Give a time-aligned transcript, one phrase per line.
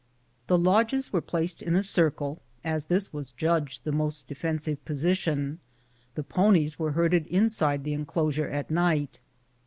[0.47, 5.15] The lodges were placed in a circle, as this was judged the most defensive posi
[5.15, 5.59] tion;
[6.15, 9.19] the ponies were herded inside the enclosure at night.